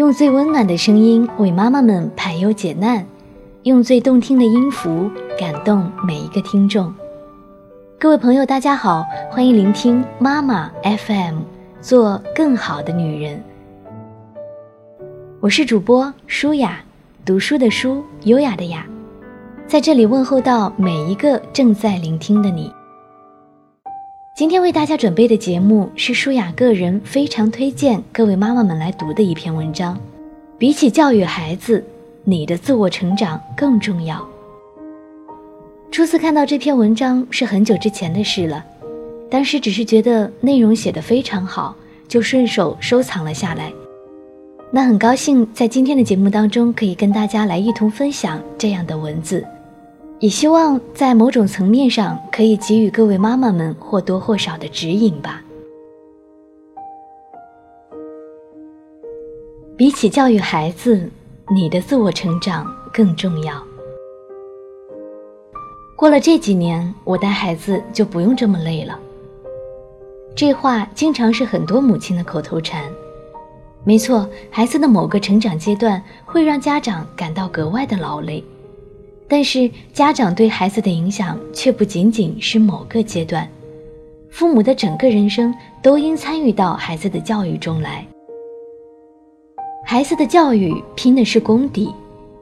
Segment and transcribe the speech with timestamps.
[0.00, 3.04] 用最温暖的声音为妈妈们排忧解难，
[3.64, 6.90] 用最动听的音符感动每一个听众。
[7.98, 11.40] 各位朋友，大家好，欢迎聆听妈妈 FM，
[11.82, 13.44] 做更好的女人。
[15.38, 16.82] 我是主播舒雅，
[17.22, 18.86] 读书的书，优雅的雅，
[19.66, 22.72] 在这里问候到每一个正在聆听的你。
[24.40, 30.00] 今天为大家准备的节目是舒雅个人非常推荐各位妈妈们来读的一篇文章。
[30.56, 31.84] 比起教育孩子，
[32.24, 34.26] 你的自我成长更重要。
[35.92, 38.64] 初次看到这篇文章是很久之前的事了，
[39.30, 41.76] 当时只是觉得内容写得非常好，
[42.08, 43.70] 就顺手收藏了下来。
[44.70, 49.44] 那很高兴在今天的节目当中可以跟大家来一同分享这样的文字。
[50.20, 55.42] 也希望在某种层面上可以给予各位妈妈们或多或少的指引吧。
[59.78, 61.10] 比起教育孩子，
[61.56, 63.54] 你的自我成长更重要。
[65.96, 69.00] 过了这几年，我带孩子就不用这么累了。
[70.36, 72.84] 这话经常是很多母亲的口头禅。
[73.84, 78.44] 没错，孩子的某个成长阶段会让家长感到格外的劳累。
[79.32, 83.48] 但是家长对孩子的影响却不仅仅是某个阶段，
[84.28, 88.04] 父母的整个人生都应参与到孩子的教育中来。
[89.86, 91.88] 孩子的教育拼的是功底，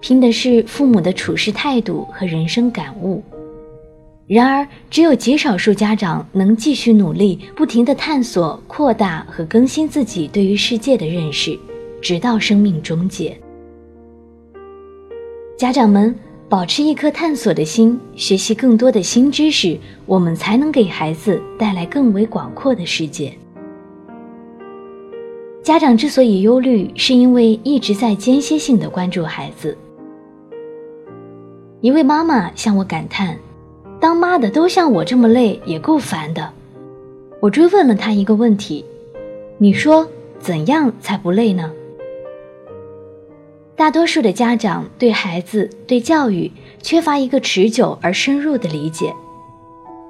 [0.00, 3.22] 拼的是父母的处事态度和人生感悟。
[4.27, 11.55] 然而，只有极少数家长能继续努力，不停地探索、扩大和更新自己对于世界的认识，
[12.00, 13.39] 直到生命终结。
[15.59, 16.19] 家长们。
[16.48, 23.31] 保持一颗探索的心，学习更多的新知识，我们才能给孩子带来更为广阔的世界。
[25.62, 29.76] 家长之所以忧虑，是因为一直在间歇性的关注孩子。
[31.82, 33.36] 一位妈妈向我感叹
[34.00, 36.50] ：“当妈的都像我这么累，也够烦的。”
[37.41, 38.82] 我追问了她一个问题
[39.59, 40.09] ：“你说
[40.41, 41.70] 怎样才不累呢？”
[43.78, 46.50] 大多数的家长对孩子、对教育
[46.83, 49.15] 缺乏一个持久而深入的理解，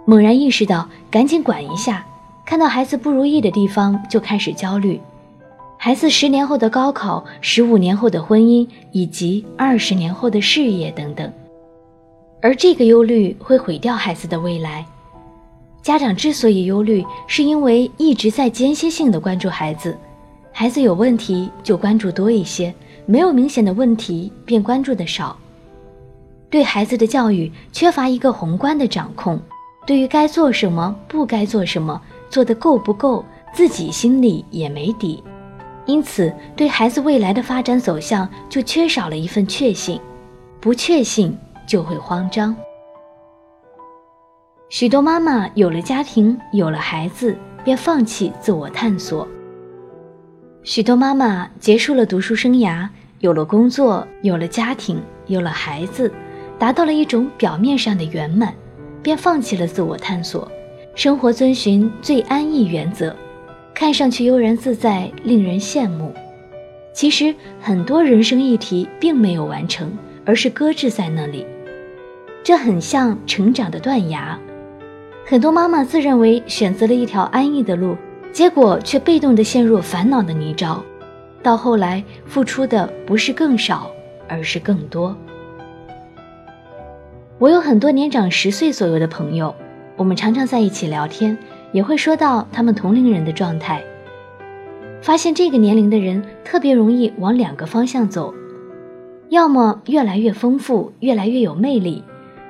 [0.06, 2.03] 猛然意识到赶紧管一下，
[2.47, 4.99] 看到孩子不如意的地方就开始焦虑，
[5.77, 11.31] 孩子十年后的高考、十五年后的婚姻以及二十年后的事业等等，
[12.41, 14.83] 而这个忧虑会毁掉孩子的未来。
[15.83, 19.95] 家长之所以忧虑，是因为一直在间歇性的关注孩子，
[20.53, 22.73] 孩子有问题就关注多一些。
[23.10, 25.34] 没有明显的问题，便关注的少。
[26.50, 29.41] 对孩子的教育缺乏一个宏观的掌控，
[29.86, 31.98] 对于该做什么、不该做什么、
[32.28, 33.24] 做的够不够，
[33.54, 35.24] 自己心里也没底。
[35.86, 39.98] 因此，对孩子未来的发展走向就缺少了一份确信，
[40.60, 41.34] 不确信
[41.66, 42.54] 就会慌张。
[44.69, 49.26] 许多妈妈有了家庭，有了孩子，便放弃自我探索。
[50.69, 52.87] 许多妈妈结束了读书生涯。
[53.21, 56.12] 有了工作，有了家庭，有了孩子，
[56.59, 58.53] 达到了一种表面上的圆满，
[59.03, 60.47] 便放弃了自我探索，
[60.95, 63.17] 生活遵循最安逸原则，
[63.73, 66.12] 看上去悠然自在，令人羡慕。
[66.93, 69.91] 其实很多人生议题并没有完成，
[70.27, 71.47] 而是搁置在那里。
[72.45, 74.39] 这很像成长的断崖，
[75.25, 77.97] 很多妈妈自认为选择了一条安逸的路，
[78.33, 80.78] 结果却被动地陷入烦恼的泥沼。
[81.43, 83.91] 到后来，付出的不是更少，
[84.28, 85.16] 而是更多。
[87.38, 89.55] 我有很多年长十岁左右的朋友，
[89.97, 91.38] 我们常常在一起聊天，
[91.72, 93.83] 也会说到他们同龄人的状态。
[95.00, 98.35] 发现这个年龄的人特别容易往两个方向走：
[99.29, 102.02] 要么越来越丰富，越来越有魅力；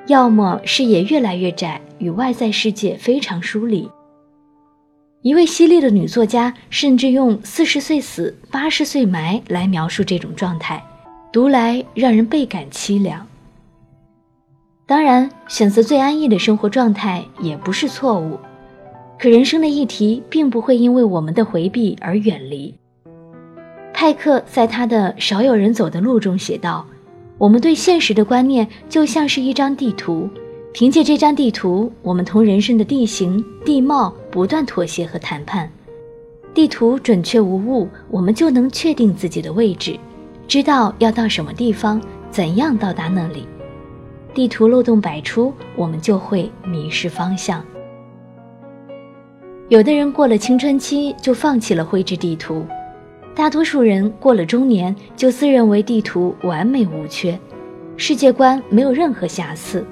[0.06, 3.91] 要么视野越来越窄，与外在世界非常疏离。
[5.23, 10.81] 一位犀利的女作家甚至用“四十岁死，八十岁埋”来描述这种状态，
[11.32, 13.26] 读来让人倍感凄凉。
[14.87, 18.38] 当然，选择最安逸的生活状态也不是错误，
[19.19, 22.73] 可人生的议题并不会因为我们的回避而远离。
[23.93, 26.87] 派克在他的《少有人走的路》中写道
[27.38, 30.31] ：“我们对现实的观念就像是一张地图。”
[30.73, 35.69] 凭借这张地图，我们同人生的地形地貌不断妥协和谈判。
[36.55, 39.99] 地图准确无误，我们就能确定自己的位置，
[40.47, 42.00] 知道要到什么地方，
[42.31, 43.47] 怎样到达那里。
[44.35, 47.64] 地图漏洞百出，我们就会迷失方向。
[49.69, 52.64] 有的人过了青春期就放弃了绘制地图，
[53.35, 57.38] 大多数人过了中年就自认为地图完美无缺，
[57.97, 59.85] 世界观没有任何瑕疵，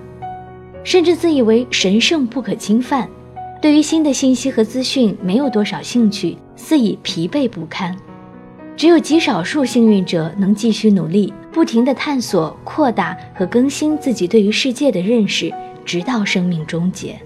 [0.86, 3.10] 甚至自以为神圣不可侵犯，
[3.60, 7.94] 对于新的信息和资讯没有多少兴趣，肆意疲惫不堪。
[8.76, 15.52] 只有极少数幸运者能继续努力，不停地探索、扩大和更新自己对于世界的认识，
[15.84, 17.18] 直到生命终结。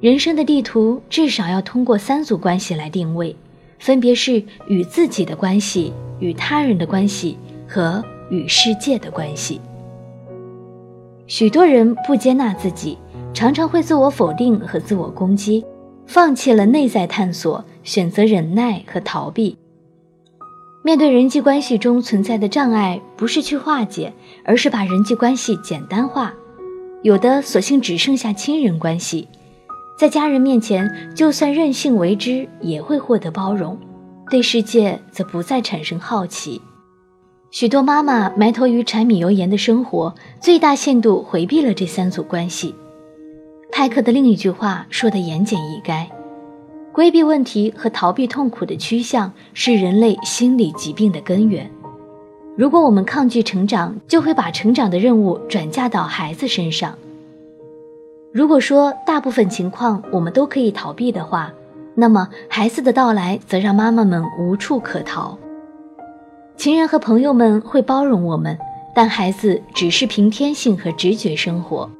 [0.00, 3.36] 人生的地图至少要通过三组关系来定位，
[3.78, 7.36] 分别是与自己的关系、与他人的关系
[7.68, 9.60] 和与世界的关系。
[11.34, 12.98] 许多人不接纳自己，
[13.32, 15.64] 常常会自我否定和自我攻击。
[16.04, 19.56] 放弃了内在探索，选择忍耐和逃避。
[20.84, 24.12] 面对人际关系中存在的障碍，不是去化解，
[24.44, 26.34] 而是把人际关系简单化。
[27.00, 29.26] 有的索性只剩下亲人关系，
[29.98, 33.74] 在家人面前，就算任性为之，也会获得包容；
[34.28, 36.60] 对世界则不再产生好奇。
[37.52, 42.74] 许多妈妈埋头于柴米油盐的生活，最大限度回避了这三组关系。
[43.70, 46.06] 派克的另一句话说得言简意赅：
[46.92, 51.70] 规避问题和逃避痛苦的趋向是人类心理疾病的根源。
[52.56, 56.96] 如果我们抗拒成长，就会把成长的任务转嫁到孩子身上。
[58.32, 61.52] 如果说大部分情况我们都可以逃避的话，
[61.94, 65.38] 那么孩子的到来则让妈妈们无处可逃。
[66.62, 68.56] 情人和朋友们会包容我们，
[68.94, 71.90] 但孩子只是凭天性和直觉生活。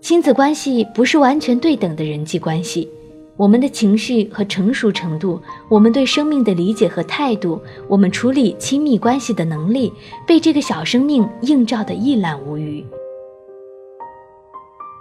[0.00, 2.90] 亲子关系不是完全对等的人际关系，
[3.36, 9.92] 我们的情绪和成熟程度，我们对生命的理解和态度，我们处理亲密关系的能力，
[10.26, 12.84] 被这个小生命映照得一览无余。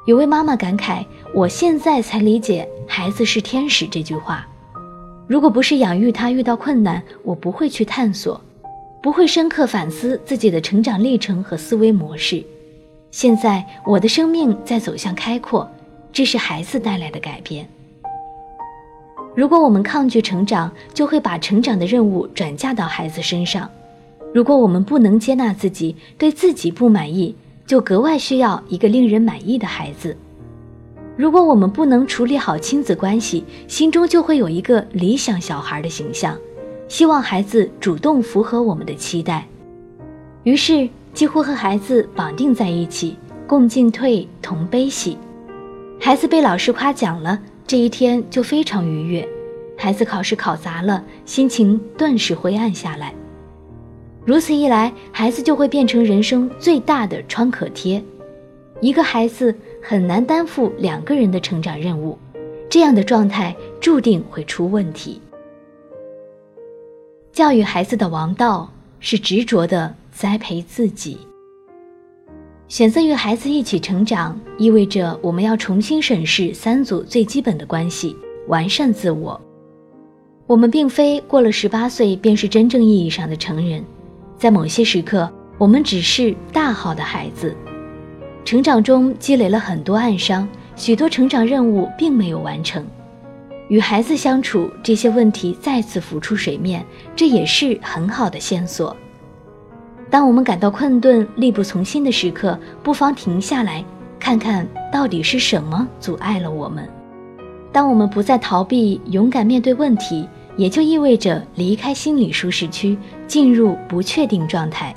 [0.06, 1.04] 有位妈妈感慨
[1.34, 4.48] ：“我现在才理解‘孩子是天使’这句话。
[5.28, 8.40] 如果不是养育他遇到困难，我不会去探索，
[9.02, 12.44] 不会深刻反思自己的成长历程和思维模式。”
[13.10, 15.70] 现在我的生命在走向开阔，
[16.12, 17.68] 这是孩子带来的改变。
[19.36, 23.70] 如果我们抗拒成长，就会把成长的任务转嫁到孩子身上。
[24.34, 27.36] 如果我们不能接纳自己，对自己不满意，
[27.68, 30.18] 就格外需要一个令人满意的孩子。
[31.16, 36.38] 如果我们不能处理好亲子关系，心中就会有一个理想小孩的形象，
[36.88, 39.48] 希望孩子主动符合我们的期待。
[40.44, 40.90] 于是。
[41.14, 43.16] 几乎和孩子绑定在一起，
[43.46, 45.16] 共进退，同悲喜。
[46.00, 49.24] 孩子被老师夸奖了，这一天就非常愉悦；
[49.78, 53.14] 孩子考试考砸了，心情顿时灰暗下来。
[54.26, 58.04] 如此一来，孩子就会变成人生最大的创可贴。
[58.82, 62.18] 一个孩子很难担负两个人的成长任务，
[62.70, 65.22] 这样的状态注定会出问题。
[67.32, 69.94] 教育孩子的王道是执着的。
[70.16, 71.18] 栽培自己，
[72.68, 78.16] 选择与孩子一起成长，意味着我们要重新审视三组最基本的关系，
[78.48, 79.42] 完善自我。
[80.46, 83.84] 我们并非过了十八岁便是真正意义上的成人，
[84.38, 87.58] 在某些时刻，我们只是大好的孩子。
[88.46, 92.86] 成长中积累了很多暗伤，许多成长任务并没有完成。
[93.70, 96.86] 与孩子相处，这些问题再次浮出水面，
[97.16, 98.96] 这也是很好的线索。
[100.10, 103.84] 当我们感到困顿、力不从心的时刻，不妨停下来，
[104.20, 106.88] 看看到底是什么阻碍了我们。
[107.72, 114.94] 当我们不再逃避，勇敢面对问题，也就意味着离开心理舒适区，进入不确定状态。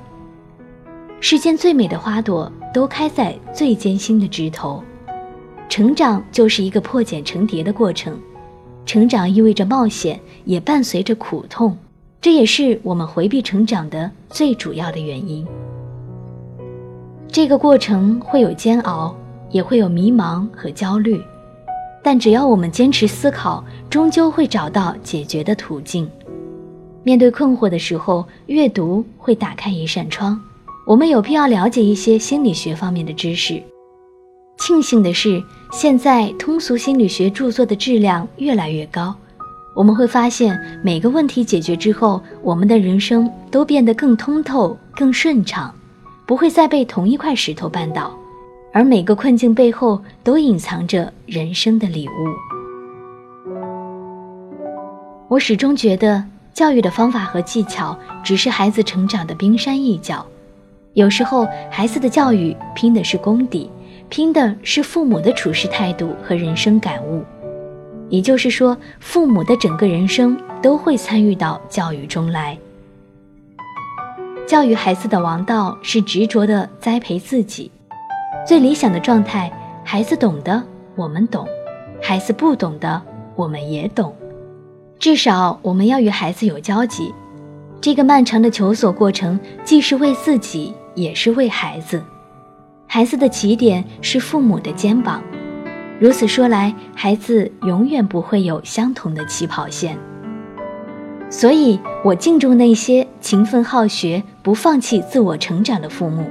[1.19, 4.83] 世间最美的花朵都开在最艰辛的枝头，
[5.69, 8.17] 成长就是一个破茧成蝶的过程，
[8.85, 11.77] 成长意味着冒险，也伴随着苦痛。
[12.21, 15.47] 这也是我们回避成长的最主要的原因。
[17.29, 19.17] 这个过程会有煎熬，
[19.51, 21.21] 也会有迷茫和焦虑，
[22.03, 26.09] 但只要我们坚持思考，终究会找到解决的途径。
[27.03, 30.41] 面对困惑的时候，阅读会打开一扇窗。
[30.87, 33.61] 我们有必要了解一些心理学方面的知识。
[34.59, 39.13] 庆幸的是，现在通俗心理学著作的质量越来越高。
[39.75, 45.75] 我们会发现，每个问题解决之后，我们的人生都变得更通透、更顺畅，
[46.25, 48.17] 不会再被同一块石头绊倒。
[48.73, 52.13] 而每个困境背后，都隐藏着人生的礼物。
[55.27, 56.23] 我始终觉得，
[56.55, 60.25] 教育的方法和技巧只是孩子成长的冰山一角。
[60.97, 63.71] 有时候，孩子的教育拼的是功底，
[64.09, 67.23] 拼的是父母的处事态度和人生感悟。
[68.09, 72.57] 也就是说，父母的整个人生都会参与到教育中来。
[74.47, 77.71] 教育孩子的王道是执着的栽培自己。
[78.47, 79.53] 最理想的状态，
[79.85, 80.63] 孩子懂的
[80.95, 81.47] 我们懂，
[82.01, 83.03] 孩子不懂的
[83.35, 84.17] 我们也懂，
[84.99, 87.13] 至少我们要与孩子有交集。
[87.83, 92.03] 这个漫长的求索过程，既是为自己，也是为孩子。
[92.89, 95.23] 孩子的起点是父母的肩膀，
[96.01, 99.97] 如此说来，孩子永远不会有相同的起跑线。
[101.31, 106.29] 所以我敬重那些勤奋好学、不放弃自我成长的父母。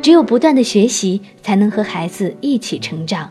[0.00, 3.30] 只有不断的学习，才能和孩子一起成长。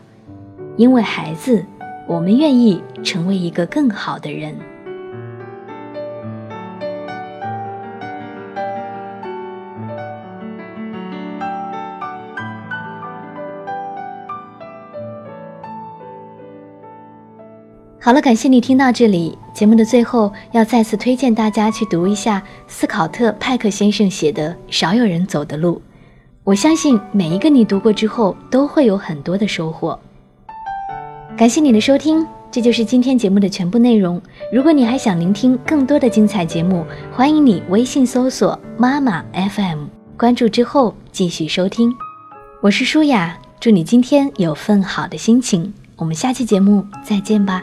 [0.76, 1.66] 因为孩子，
[2.08, 4.54] 我们愿意成为一个更好的人。
[18.04, 19.38] 好了，感谢你听到这里。
[19.54, 25.76] 节目的最后，要再次推荐大家去读一下斯考特·派克先生写的《少有人走的路》。
[26.42, 29.96] 我相信每一个你读过之后，都会有很多的收获。
[31.36, 34.20] 感谢你的收听，这就是今天节目的全部内容。
[34.52, 39.84] 如果你还想聆听更多的精彩节目，欢迎你微信搜索“妈妈 FM”，
[40.16, 41.94] 关注之后继续收听。
[42.60, 45.72] 我是舒雅，祝你今天有份好的心情。
[45.94, 47.62] 我们下期节目再见吧。